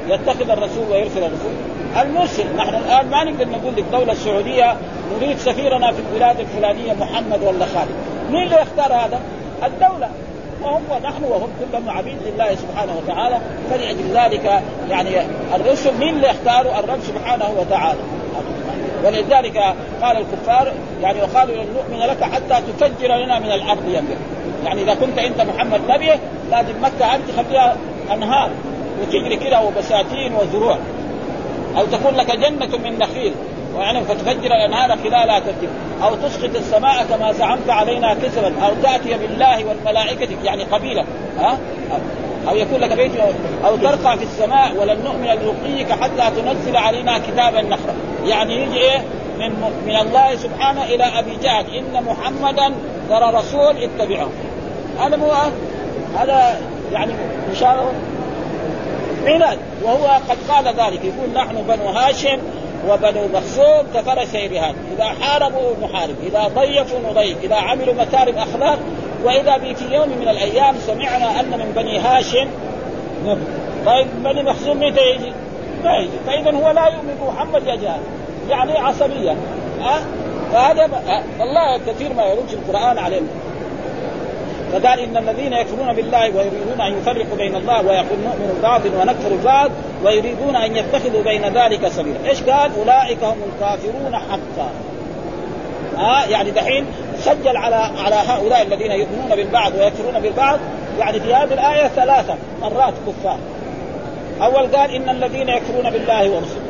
[0.08, 4.76] يتخذ الرسول ويرسل الرسول؟ المرسل نحن الآن ما نقدر نقول للدوله السعوديه
[5.16, 7.90] نريد سفيرنا في البلاد الفلانية محمد ولا خالد.
[8.30, 9.20] مين اللي يختار هذا؟
[9.64, 10.08] الدولة.
[10.62, 13.38] وهم ونحن وهم كلهم عبيد لله سبحانه وتعالى.
[13.70, 14.62] فلأجل ذلك.
[14.90, 15.10] يعني
[15.54, 18.00] الرسل مين اللي اختاروا الرب سبحانه وتعالى.
[19.04, 19.56] ولذلك
[20.02, 24.14] قال الكفار يعني وقالوا لن نؤمن لك حتى تفجر لنا من الأرض ينبع
[24.64, 26.10] يعني إذا كنت أنت محمد نبي
[26.50, 27.76] لازم مكة أنت تخليها
[28.12, 28.50] أنهار
[29.02, 30.78] وتجري كده وبساتين وزروع.
[31.76, 33.34] أو تكون لك جنة من نخيل.
[33.76, 35.68] ويعني فتفجر الأنهار خلالها تفجير
[36.02, 38.52] أو تسقط السماء كما زعمت علينا كسرا.
[38.66, 41.04] أو تأتي بالله والملائكة يعني قبيلة.
[41.38, 41.58] ها؟
[42.48, 43.12] أو يكون لك بيت
[43.64, 44.76] أو ترقى في السماء.
[44.76, 47.94] ولن نؤمن لرقيك حتى تنزل علينا كتابا نقرأ.
[48.24, 48.98] يعني يجي إيه؟
[49.38, 49.50] من
[49.86, 51.74] من الله سبحانه إلى أبي جهل.
[51.74, 52.74] إن محمدا
[53.08, 54.28] ترى رسول اتبعه.
[55.00, 55.32] هذا مو
[56.18, 56.60] هذا
[56.92, 57.12] يعني
[57.52, 57.92] إشارة
[59.26, 61.04] عناد وهو قد قال ذلك.
[61.04, 62.38] يقول نحن بنو هاشم
[62.88, 68.78] وبنو مخزوم كفر سيرهان إذا حاربوا نحارب إذا ضيفوا نضيف إذا عملوا مكارم أخلاق.
[69.24, 72.48] وإذا في يوم من الأيام سمعنا أن من بني هاشم
[73.24, 73.40] نبي
[73.86, 75.32] طيب بني مخزوم متى يجي؟
[75.84, 76.18] ما يجي.
[76.26, 77.18] فإذا هو لا يؤمن.
[77.22, 78.00] بمحمد يا جهل.
[78.50, 79.36] يعني عصبية.
[79.80, 80.02] ها؟ أه؟
[80.52, 80.84] فهذا
[81.40, 83.26] الله كثير ما يرد القرآن علينا.
[84.72, 89.70] فقال إن الذين يكفرون بالله ويريدون أن يفرقوا بين الله ويقول نؤمن ببعض ونكفر ببعض
[90.04, 94.70] ويريدون أن يتخذوا بين ذلك سبيلا، إيش قال؟ أولئك هم الكافرون حقا.
[95.96, 96.86] ها آه يعني دحين
[97.18, 100.58] سجل على على هؤلاء الذين يؤمنون بالبعض ويكفرون بالبعض
[100.98, 103.38] يعني في هذه الآية ثلاثة مرات كفار.
[104.42, 106.60] أول قال إن الذين يكفرون بالله ورسله.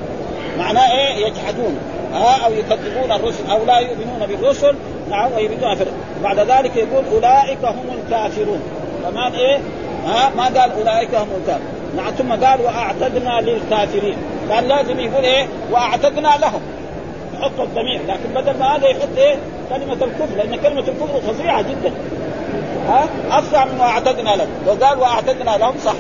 [0.59, 1.79] معناه إيه؟ يجحدون
[2.13, 4.75] ها أو يكذبون الرسل أو لا يؤمنون بالرسل
[5.11, 5.93] نعم ويريدون فرق
[6.23, 8.61] بعد ذلك يقول أولئك هم الكافرون.
[9.05, 9.59] كمان إيه؟
[10.07, 11.77] ها ما قال أولئك هم الكافرون.
[11.97, 14.17] نعم ثم قال وأعتدنا للكافرين.
[14.51, 16.61] قال لازم يقول إيه؟ وأعتدنا لهم.
[17.35, 18.01] يحط الضمير.
[18.09, 19.37] لكن بدل ما هذا يحط إيه؟
[19.71, 21.93] كلمة الكفر لأن كلمة الكفر فظيعة جدا.
[22.89, 24.49] ها؟ أفظع من وأعتدنا لهم.
[24.67, 25.95] وقال وأعتدنا لهم صح.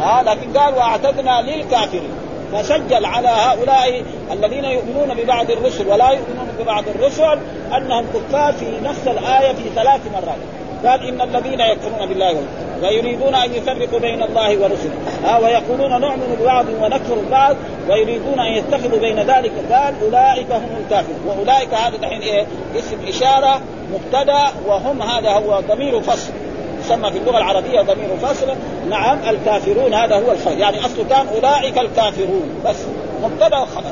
[0.00, 2.10] ها؟ لكن قال وأعتدنا للكافرين.
[2.52, 7.38] فسجل على هؤلاء الذين يؤمنون ببعض الرسل ولا يؤمنون ببعض الرسل
[7.76, 10.38] أنهم كفار في نفس الآية في ثلاث مرات.
[10.86, 12.42] قال إن الذين يكفرون بالله
[12.82, 14.92] ويريدون أن يفرقوا بين الله ورسله.
[15.24, 17.56] ها ويقولون نؤمن ببعض ونكفر ببعض
[17.88, 19.52] ويريدون أن يتخذوا بين ذلك.
[19.72, 21.20] قال أولئك هم الكافرون.
[21.26, 22.46] وأولئك هذا دحين إيه؟
[22.78, 23.60] اسم إشارة
[23.92, 26.32] مبتدأ وهم هذا هو ضمير فصل.
[26.88, 28.46] يسمى في اللغة العربية ضمير فصل
[28.90, 30.58] نعم الكافرون هذا هو الخير.
[30.58, 32.76] يعني اصله كان أولئك الكافرون بس
[33.22, 33.90] مبتدأ وخبر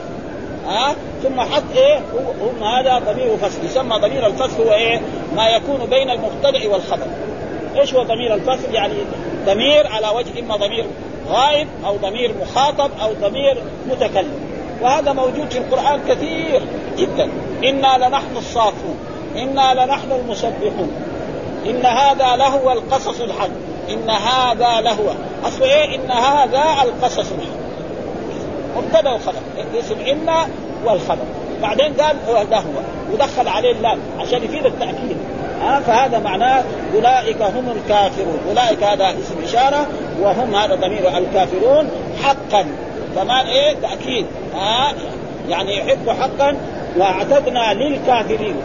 [0.67, 1.99] ها؟ ثم حط إيه؟
[2.41, 3.65] هم هذا ضمير فصل.
[3.65, 5.01] يسمى ضمير الفصل هو إيه؟
[5.37, 7.07] ما يكون بين المبتدأ والخبر.
[7.77, 8.95] إيش هو ضمير الفصل؟ يعني
[9.47, 10.87] ضمير على وجه إما ضمير
[11.29, 14.41] غائب أو ضمير مخاطب أو ضمير متكلم.
[14.83, 16.63] وهذا موجود في القرآن كثير
[16.99, 17.29] جدا.
[17.65, 18.99] إنا لنحن الصافون.
[19.37, 20.91] إنا لنحن المسبحون.
[21.71, 23.49] إن هذا لهو القصص الحق.
[23.91, 25.13] إن هذا لهو.
[25.45, 27.67] أصل إيه؟ إن هذا القصص الحق.
[28.77, 29.35] مبتدا وخبر.
[29.79, 30.31] اسم إن
[30.85, 31.25] والخبر.
[31.63, 32.17] بعدين قال
[32.51, 32.71] لهو.
[33.13, 35.17] ودخل عليه اللام عشان يفيد التأكيد.
[35.63, 38.39] ها؟ فهذا معناه أولئك هم الكافرون.
[38.49, 39.87] أولئك هذا اسم إشارة
[40.21, 41.91] وهم هذا ضمير الكافرون
[42.25, 42.67] حقا.
[43.17, 44.27] كمان إيه؟ تأكيد.
[44.55, 44.93] ها؟
[45.49, 46.57] يعني يحب حقا.
[46.97, 48.57] وأعتدنا للكافرين.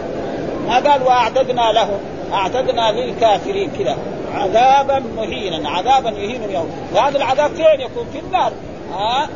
[0.68, 2.00] ما قال وأعتدنا لهم؟
[2.34, 3.98] أعتدنا للكافرين كذا.
[4.36, 8.52] عذابا مهينا عذابا يهين اليوم وهذا العذاب فين يكون؟ في النار.
[8.94, 9.30] ها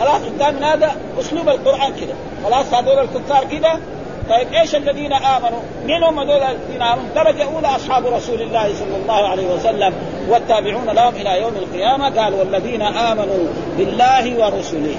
[0.00, 2.14] خلاص انتهى من هذا أسلوب القرآن كذا.
[2.44, 3.80] خلاص هذول الكفار كذا.
[4.30, 8.96] طيب إيش الذين آمنوا؟ من هم هذول الذين آمنوا؟ درجه اولى أصحاب رسول الله صلى
[9.02, 9.94] الله عليه وسلم
[10.28, 12.20] والتابعون لهم إلى يوم القيامة.
[12.20, 13.46] قال والذين آمنوا
[13.78, 14.96] بالله ورسله.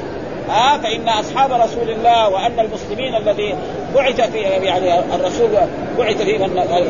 [0.50, 3.56] آه فإن أصحاب رسول الله وأن المسلمين الذي
[3.98, 5.50] بعث في يعني الرسول
[5.98, 6.44] بعث فيهم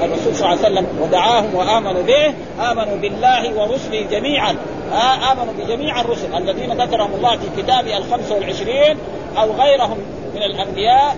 [0.04, 2.34] الرسول صلى الله عليه وسلم ودعاهم وآمنوا به
[2.72, 4.56] آمنوا بالله ورسله جميعا
[4.94, 8.98] آه آمنوا بجميع الرسل الذين ذكرهم الله في كتابه الخمسه والعشرين
[9.38, 9.98] أو غيرهم
[10.36, 11.16] من الأنبياء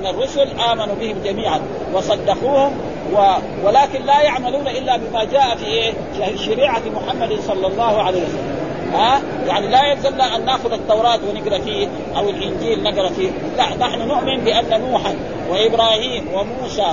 [0.00, 1.60] من الرسل آمنوا بهم جميعا
[1.94, 2.72] وصدقوهم
[3.14, 3.34] و...
[3.64, 5.92] ولكن لا يعملون إلا بما جاء في إيه؟
[6.36, 8.53] شريعة محمد صلى الله عليه وسلم
[8.94, 13.30] ها؟ يعني لا يلزمنا أن نأخذ التوراة ونقرأ فيه أو الإنجيل نقرأ فيه.
[13.56, 15.14] لا نحن نؤمن بأن نوحا
[15.50, 16.86] وإبراهيم وموسى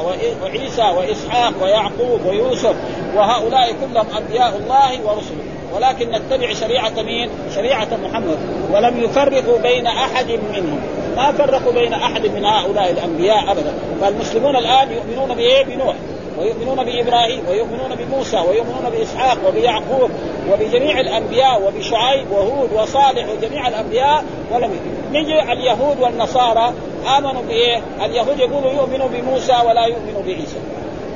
[0.43, 2.75] وعيسى وإسحاق ويعقوب ويوسف
[3.15, 5.43] وهؤلاء كلهم أنبياء الله ورسله.
[5.75, 8.37] ولكن نتبع شريعة مين؟ شريعة محمد.
[8.73, 10.79] ولم يفرقوا بين أحد منهم.
[11.17, 13.73] ما فرقوا بين أحد من هؤلاء الأنبياء ابدا.
[14.01, 15.95] فالمسلمون الآن يؤمنون بإيه؟ بنوح.
[16.41, 20.11] ويؤمنون بإبراهيم ويؤمنون بموسى ويؤمنون بإسحاق وبيعقوب
[20.51, 24.79] وبجميع الأنبياء وبشعيب وهود وصالح وجميع الأنبياء ولم
[25.11, 26.73] نجي اليهود والنصارى؟
[27.17, 30.57] آمنوا بإيه؟ اليهود يقولوا يؤمنوا بموسى ولا يؤمنوا بعيسى.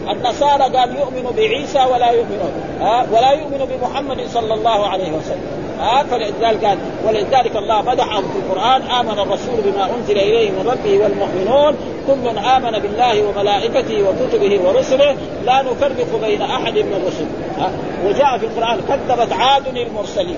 [0.10, 6.04] النصارى قال يؤمن بعيسى ولا يؤمنون ها؟ ولا يؤمن بمحمد صلى الله عليه وسلم ها؟
[6.04, 11.76] فلذلك قال ولذلك الله مدحهم في القرآن آمن الرسول بما أنزل إليه من ربه والمؤمنون
[12.08, 15.16] كل آمن بالله وملائكته وكتبه ورسله
[15.46, 17.26] لا نفرق بين أحد من الرسل
[17.58, 17.72] ها؟
[18.06, 20.38] وجاء في القرآن كذبت عاد المرسلين.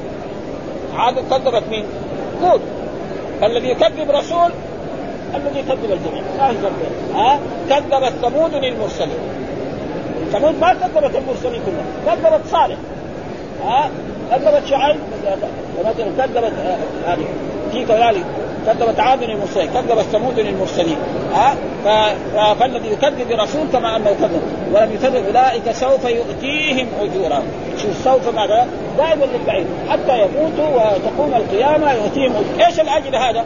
[0.96, 1.86] عاد كذبت مين؟
[2.44, 2.62] هود
[3.44, 4.52] الذي يكذب رسول
[5.36, 6.24] الذي يكذب الجميع.
[6.38, 6.56] ما هي
[7.16, 9.37] ها؟ كذبت ثمود المرسلين.
[10.32, 12.78] ثمود ما كذبت المرسلين كلهم كذبت صالح.
[13.66, 13.90] ها؟
[14.32, 14.96] كذبت شعيب
[16.18, 16.78] كذبت آه،
[17.12, 17.26] هذه
[17.72, 18.24] في كذلك
[18.66, 20.98] كذبت عاد المرسلين كذبت ثمود المرسلين.
[21.34, 21.56] ها؟
[22.60, 24.42] فالذي يكذب برسول كما أنه كذب.
[24.74, 27.44] ولم يكذب أولئك سوف يؤتيهم اجورهم
[27.82, 29.68] شوف سوف ماذا؟ دائما للبعيد.
[29.90, 32.34] حتى يموتوا وتقوم القيامة يؤتيهم.
[32.66, 33.46] إيش الأجر هذا؟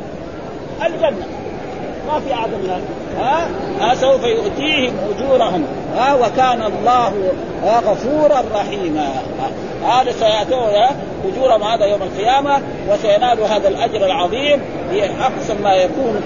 [0.85, 1.25] الجنة.
[2.07, 3.47] ما في أعظم من ها؟
[3.79, 5.65] ها سوف يؤتيهم أجورهم.
[5.97, 7.13] ها؟ وكان الله
[7.65, 9.09] غفورا رحيما.
[9.87, 10.69] هذا سيأتون
[11.25, 14.61] أجورهم هذا يوم القيامة وسينالوا هذا الأجر العظيم.
[15.21, 16.21] احسن ما يكون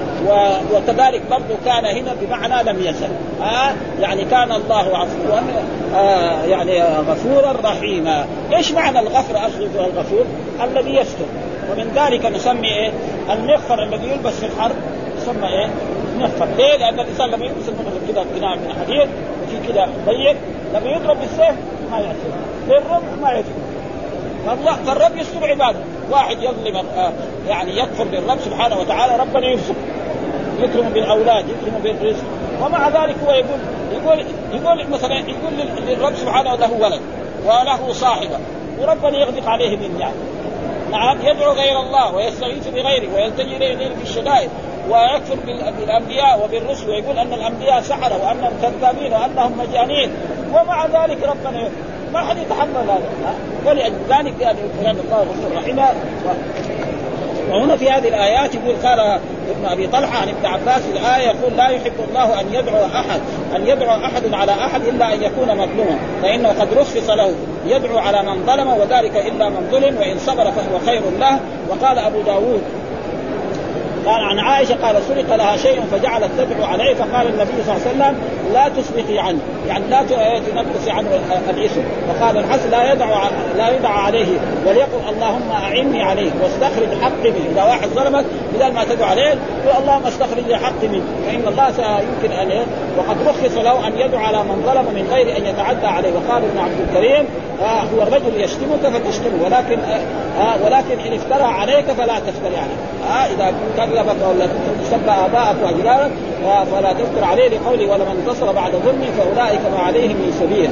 [0.73, 3.09] وكذلك برضه كان هنا بمعنى لم يزل.
[3.41, 5.39] ها؟ يعني كان الله عفوا
[5.95, 8.25] آه يعني غفورا رحيما.
[8.53, 10.25] إيش معنى الغفر؟ اصل الغفور
[10.63, 11.25] الذي يستر.
[11.71, 12.91] ومن ذلك نسمي إيه؟
[13.33, 14.75] المغفر الذي يلبس في الحرب.
[15.21, 15.69] يسمى إيه؟
[16.19, 19.07] نفر ليه؟ لأن الإنسان لما يلبس مثلا كذا قناع من حديد
[19.43, 20.35] وفي كذا ضيق.
[20.73, 21.55] لما يضرب بالسيف
[21.91, 22.29] ما يأثر
[22.67, 23.51] بالرمح ما يأثر
[24.45, 25.79] فالله فالرب يستر عباده.
[26.11, 27.11] واحد يظلم آه
[27.47, 29.75] يعني يكفر بالرب سبحانه وتعالى ربنا يرزق
[30.59, 32.23] يكرم بالأولاد يكرم بالرزق.
[32.61, 33.59] ومع ذلك هو يقول
[33.93, 35.53] يقول يقول مثلا يقول
[35.87, 37.01] للرب سبحانه له ولد
[37.45, 38.39] وله صاحبة.
[38.79, 40.13] وربنا يغدق عليه بالنعم
[40.91, 41.17] نعم.
[41.23, 44.49] يدعو غير الله ويستغيث بغيره ويلتجي إليه في الشدائد.
[44.89, 45.35] ويكفر
[45.77, 50.09] بالأنبياء وبالرسل ويقول أن الأنبياء سحرة وأنهم كذابين وأنهم مجانين.
[50.53, 51.69] ومع ذلك ربنا
[52.13, 53.35] ما حد يتحمل هذا.
[53.65, 55.79] ولذلك يعني كلام الله غفور رحيم
[57.49, 58.99] وهنا في هذه الآيات يقول قال
[59.49, 63.21] ابن أبي طلحة عن ابن عباس في الآية يقول لا يحب الله أن يدعو احد
[63.55, 67.33] أن يدعو أحد على أحد إلا أن يكون مظلوما فإنه قد رخص له.
[67.65, 71.39] يدعو على من ظلم وذلك إلا من ظلم وإن صبر فهو خير له.
[71.69, 72.61] وقال أبو داود
[74.05, 77.91] قال عن عائشة قال سرق لها شيء فجعلت تدعو عليه فقال النبي صلى الله عليه
[77.91, 78.15] وسلم
[78.53, 79.39] لا تسبقي عنه.
[79.67, 80.03] يعني لا
[80.39, 81.09] تنقصي عنه
[81.49, 81.83] الاسم.
[82.09, 83.23] وقال الحسن لا يدع
[83.57, 84.39] لا يدع عليه.
[84.67, 86.31] وليقل اللهم أعني عليه.
[86.43, 90.87] واستخرج حقي منه إذا واحد ظلمك بدل ما تدعو عليه قل اللهم استخرج لي حقي
[90.87, 91.67] منه فإن الله
[91.99, 92.65] يمكن أن
[92.97, 96.13] وقد رخص له أن يدعو على من ظلم من غير أن يتعدى عليه.
[96.13, 97.25] وقال ابن عبد الكريم
[97.61, 99.43] آه هو الرجل يشتمك فتشتمه.
[99.43, 100.01] ولكن آه,
[100.41, 102.79] آه ولكن إن افترى عليك فلا تفتري عليه.
[103.09, 104.47] آه إذا كذبك ولا
[104.91, 106.11] سب آباءك وأجدادك
[106.45, 110.69] فلا تذكر عليه لقوله ولمن انتصر بعد ظلمه فأولئك ما عليهم من سبيل.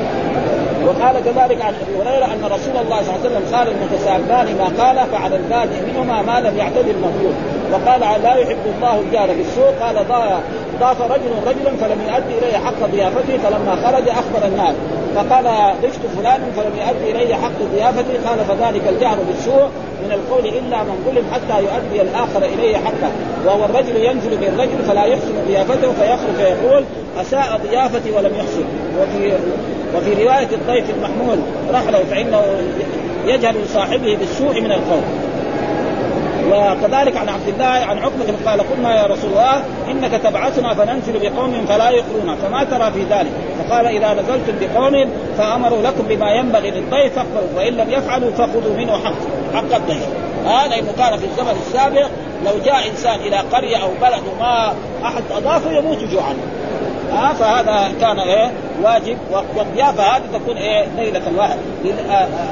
[0.87, 4.83] وقال كذلك عن أبي هريرة أن رسول الله صلى الله عليه وسلم قال المتسابان ما
[4.83, 7.35] قال فعلى البادئ منهما ما لم يعتدي المظلوم.
[7.73, 9.95] وقال لا يحب الله الجار بالسوء قال
[10.79, 14.75] ضاف رجل رجلا فلم يؤدي إليه حق ضيافته فلما خرج أخبر الناس.
[15.15, 19.69] فقال ضفت فلان فلم يؤدي اليه حق ضيافته قال فذلك الجهر بالسوء
[20.05, 23.11] من القول إلا من ظلم حتى يؤدي الآخر إليه حقه.
[23.45, 26.83] وهو الرجل ينزل بالرجل فلا يحسن ضيافته فيخرج فيقول
[27.21, 28.65] أساء ضيافتي ولم يحسن
[29.01, 29.33] وفي
[29.95, 31.37] وفي رواية الضيف المحمول
[31.71, 32.41] رحله فإنه
[33.25, 35.01] يجهل صاحبه بالسوء من القول
[36.47, 41.65] وكذلك عن عبد الله عن عقبة قال قلنا يا رسول الله إنك تبعثنا فننزل بقوم
[41.65, 42.35] فلا يقرون.
[42.35, 47.73] فما ترى في ذلك؟ فقال إذا نزلتم بقوم فأمروا لكم بما ينبغي للضيف فاقبلوا وإن
[47.73, 49.13] لم يفعلوا فخذوا منه حق
[49.53, 50.07] حق الضيف.
[50.45, 52.07] هذا لأنه كان في الزمن السابق
[52.45, 56.33] لو جاء إنسان إلى قرية أو بلد وما أحد أضافه يموت جوعا.
[57.13, 58.51] ها فهذا كان إيه
[58.83, 59.17] واجب
[59.55, 61.57] والضيافة هذه تكون إيه ليلة واحد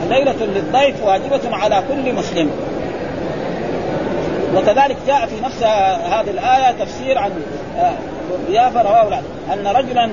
[0.10, 2.52] ليلة للضيف واجبة على كل مسلم.
[4.56, 5.64] وكذلك جاء في نفس
[6.14, 7.32] هذه الآية تفسير عن
[8.32, 9.22] الضيافة رواه
[9.54, 10.12] أن رجلا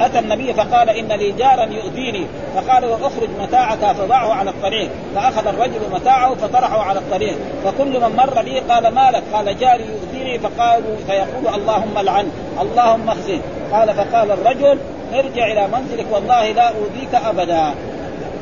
[0.00, 5.80] أتى النبي فقال إن لي جارا يؤذيني فقال اخرج متاعك فضعه على الطريق فأخذ الرجل
[5.92, 10.96] متاعه فطرحه على الطريق فكل من مر بي قال ما لك قال جاري يؤذيني فقالوا
[11.06, 13.40] فيقول اللهم لعن اللهم اخزن.
[13.72, 14.78] قال فقال الرجل
[15.14, 17.74] ارجع إلى منزلك والله لا أؤذيك أبدا.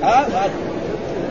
[0.02, 0.26] ها؟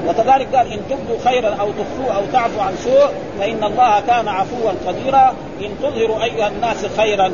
[0.08, 4.72] وكذلك قال إن تبدوا خيرا أو تخفوه أو تعفوا عن سوء فإن الله كان عفوا
[4.88, 5.36] قديرا.
[5.62, 7.32] إن تظهروا أيها الناس خيرا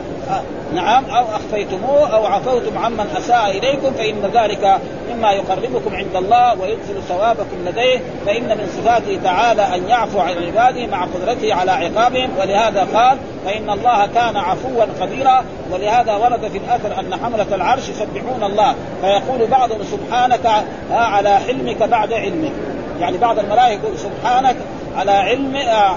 [0.75, 4.79] نعم أو أخفيتموه أو عفوتم عمن أساء إليكم فإن ذلك
[5.11, 10.87] مما يقربكم عند الله ويدخل ثوابكم لديه فإن من صفاته تعالى أن يعفو عن عباده
[10.87, 12.29] مع قدرته على عقابهم.
[12.39, 18.43] ولهذا قال فإن الله كان عفوا قديرا ولهذا ورد في الاثر أن حملة العرش يسبحون
[18.43, 18.75] الله.
[19.01, 22.51] فيقول بعضهم سبحانك على حلمك بعد علمك.
[22.99, 24.55] يعني بعض الملائكة يقول سبحانك
[24.97, 25.95] على علم آه،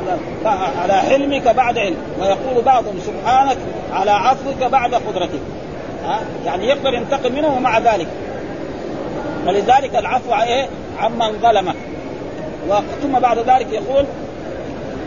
[0.83, 1.96] على حلمك بعد علم.
[2.20, 3.57] ويقول بعضهم سبحانك
[3.92, 5.40] على عفوك بعد قدرتك.
[6.04, 8.09] ها يعني يقدر ينتقم منه ومع ذلك.
[9.46, 11.74] ولذلك العفو إيه؟ عمن ظلمك
[13.02, 14.04] ثم بعد ذلك يقول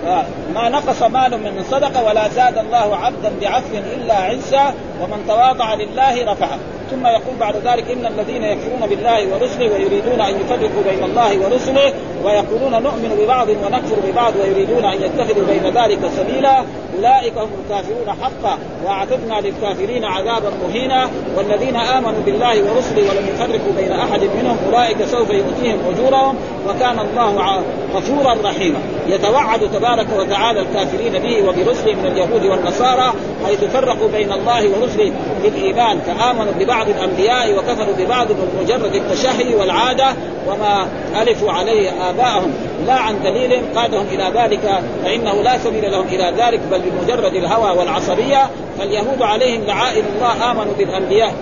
[0.08, 0.24] آه،
[0.54, 6.32] ما نقص مال من صدقة ولا زاد الله عبدا بعفو إلا عزا ومن تواضع لله
[6.32, 6.58] رفعه.
[6.92, 11.94] ثم يقول بعد ذلك إن الذين يكفرون بالله ورسله ويريدون أن يفرقوا بين الله ورسله
[12.24, 16.64] ويقولون نؤمن ببعض ونكفر ببعض ويريدون أن يتخذوا بين ذلك سبيلا
[16.98, 23.92] أولئك هم الكافرون حقا وأعتدنا للكافرين عذابا مهينا والذين آمنوا بالله ورسله ولم يفرقوا بين
[23.92, 26.36] أحد منهم أولئك سوف يؤتيهم أجورهم
[26.70, 27.62] وكان الله
[27.96, 28.80] غفورا رحيما.
[29.08, 33.14] يتوعد تبارك وتعالى الكافرين به وبرسله من اليهود والنصارى
[33.48, 40.08] حيث فرقوا بين الله ورسله في الايمان فآمنوا ببعض الأنبياء وكفروا ببعض بمجرد التشهي والعادة
[40.48, 40.88] وما
[41.22, 42.54] ألفوا عليه آباءهم.
[42.88, 47.78] لا عن دليل قادهم إلى ذلك فإنه لا سبيل لهم إلى ذلك بل بمجرد الهوى
[47.78, 48.50] والعصبية.
[48.80, 51.34] فاليهود عليهم لعائن الله آمنوا بالأنبياء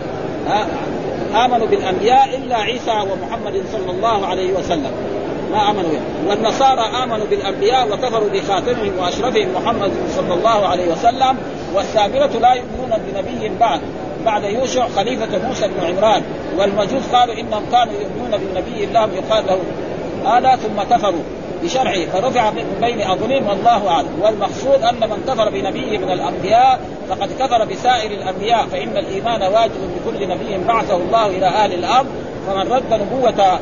[1.46, 4.92] آمنوا بالأنبياء إلا عيسى ومحمد صلى الله عليه وسلم.
[5.52, 6.30] ما آمنوا به.
[6.30, 11.38] والنصارى آمنوا بالأنبياء وكفروا بخاتمهم وأشرفهم محمد صلى الله عليه وسلم.
[11.76, 13.82] والسامره لا يؤمنون بنبي بعد
[14.26, 16.24] بعد يوشع خليفة موسى بن عمران.
[16.58, 19.60] والمجوس قالوا إنهم كانوا يؤمنون بالنبي لهم يقال له
[20.32, 21.24] هذا ثم كفروا
[21.64, 22.06] بشرعه.
[22.06, 24.22] فرفع من بين أظلم والله أعلم.
[24.22, 28.66] والمقصود أن من كفر بنبي من الأنبياء فقد كفر بسائر الأنبياء.
[28.72, 32.08] فإن الإيمان واجب بكل نبي بعثه الله إلى أهل الأرض.
[32.48, 33.60] فمن رد نبوه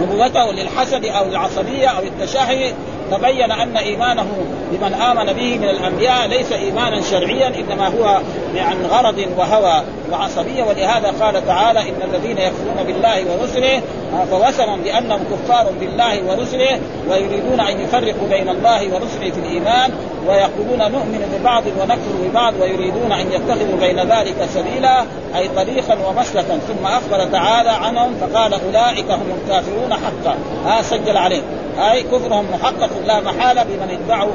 [0.00, 2.72] نبوته للحسد أو العصبية أو التشهي
[3.10, 4.26] تبين أن إيمانه
[4.72, 8.20] بمن آمن به من الأنبياء ليس إيمانا شرعيا إنما هو
[8.56, 10.62] عن غرض وهوى وعصبية.
[10.62, 13.82] ولهذا قال تعالى إن الذين يكفرون بالله ورسله
[14.30, 19.90] فوسما بأنهم كفار بالله ورسله ويريدون أن يفرقوا بين الله ورسله في الإيمان
[20.28, 25.04] ويقولون نؤمن ببعض ونكفر ببعض ويريدون أن يتخذوا بين ذلك سبيلا
[25.36, 26.58] أي طريقا ومسلكا.
[26.58, 30.36] ثم أخبر تعالى عنهم فقال أولئك هم الكافرون حقا.
[30.66, 31.42] ها سجل عليه.
[31.78, 34.32] أي كفرهم محقق لا محالة بمن ادعوا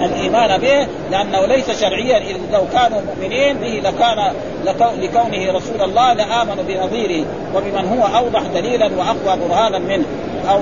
[0.00, 2.18] الإيمان به لأنه ليس شرعيا.
[2.18, 4.32] إذ لو كانوا مؤمنين به لكان
[5.02, 10.04] لكونه رسول الله لامنوا بنظيره وبمن هو أوضح دليلا وأقوى برهانا منه.
[10.50, 10.58] أو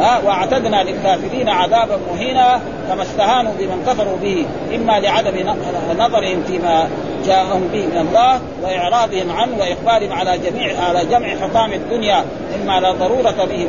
[0.00, 5.54] ها وأعتدنا للكافرين عذابا مهينا كما استهانوا بمن كفروا به إما لعدم
[5.98, 6.88] نظرهم فيما
[7.26, 12.24] جاءهم به من الله وإعراضهم عنه وإقبالهم على جميع على جمع حطام الدنيا
[12.62, 13.66] إما لا ضرورة اليه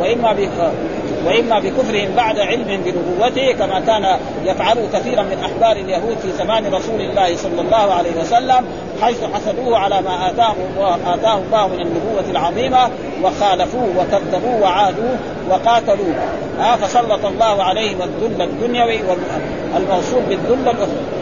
[0.00, 0.32] وإما
[1.26, 7.00] وإما بكفرهم بعد علم بنبوته كما كان يفعله كثيرا من أحبار اليهود في زمان رسول
[7.00, 8.64] الله صلى الله عليه وسلم
[9.02, 10.56] حيث حسدوه على ما آتاهم
[11.06, 12.90] اتاه الله من النبوة العظيمة.
[13.26, 15.16] وخالفوه وكذبوه وعادوه
[15.50, 16.14] وقاتلوه.
[16.60, 19.00] آه فسلط الله عليهم الذل الدنيوي
[19.76, 20.74] الموصول بالذل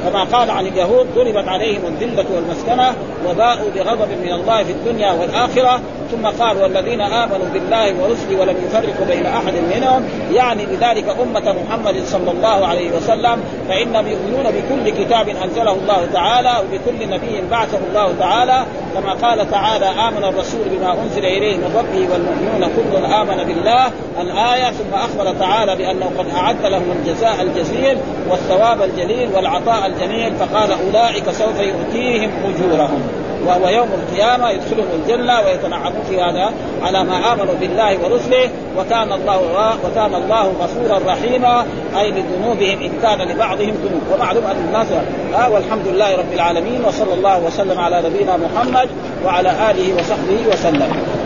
[0.04, 2.94] كما قال عن اليهود ضربت عليهم الذلة والمسكنة
[3.28, 5.80] وباءوا بغضب من الله في الدنيا والآخرة.
[6.12, 10.08] ثم قال والذين آمنوا بالله ورسله ولم يفرقوا بين أحد منهم.
[10.32, 16.52] يعني بذلك أمة محمد صلى الله عليه وسلم فانهم يؤمنون بكل كتاب أنزله الله تعالى
[16.60, 18.64] وبكل نبي بعثه الله تعالى.
[18.94, 23.87] كما قال تعالى آمن الرسول بما أنزل إليه من ربه والمؤمنون كل آمن بالله.
[24.20, 27.98] الآية ثم أخبر تعالى بأنه قد أعد لهم الجزاء الجزيل
[28.30, 33.02] والثواب الجليل والعطاء الجميل فقال أولئك سوف يؤتيهم أجورهم.
[33.46, 36.52] وهو يوم القيامة يدخلهم الجنة ويتنعمون في هذا
[36.83, 38.50] على ما آمنوا بالله ورسله.
[38.78, 39.38] وكان الله
[39.85, 41.66] وكان الله غفورا رحيما.
[42.00, 44.02] أي لذنوبهم إن كان لبعضهم ذنوب.
[44.14, 44.87] ومعلوم أن الناس
[45.35, 48.88] آه والحمد لله رب العالمين وصلى الله وسلم على نبينا محمد
[49.24, 51.23] وعلى آله وصحبه وسلم.